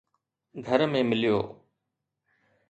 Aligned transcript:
گهر 0.65 0.81
۾ 0.93 1.01
مليو 1.09 1.37